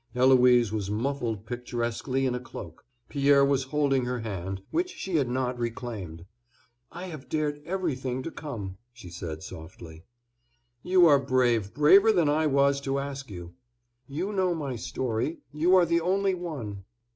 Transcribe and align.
Eloise 0.15 0.71
was 0.71 0.89
muffled 0.89 1.45
picturesquely 1.45 2.25
in 2.25 2.33
a 2.33 2.39
cloak. 2.39 2.83
Pierre 3.07 3.45
was 3.45 3.65
holding 3.65 4.05
her 4.05 4.21
hand, 4.21 4.63
which 4.71 4.89
she 4.89 5.17
had 5.17 5.29
not 5.29 5.59
reclaimed. 5.59 6.25
"I 6.91 7.05
have 7.05 7.29
dared 7.29 7.61
everything 7.67 8.23
to 8.23 8.31
come," 8.31 8.77
she 8.93 9.11
said 9.11 9.43
softly. 9.43 10.03
"You 10.81 11.05
are 11.05 11.19
brave, 11.19 11.75
braver 11.75 12.11
than 12.11 12.29
I 12.29 12.47
was 12.47 12.81
to 12.81 12.97
ask 12.97 13.29
you." 13.29 13.53
"You 14.07 14.33
know 14.33 14.55
my 14.55 14.75
story. 14.75 15.37
You 15.53 15.75
are 15.75 15.85
the 15.85 16.01
only 16.01 16.33
one." 16.33 16.83